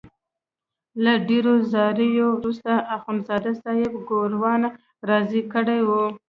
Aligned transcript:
له 1.03 1.13
ډېرو 1.27 1.53
زاریو 1.71 2.27
وروسته 2.39 2.71
اخندزاده 2.95 3.51
صاحب 3.63 3.91
ګوروان 4.09 4.61
راضي 5.09 5.41
کړی 5.53 5.79
وو. 5.87 6.03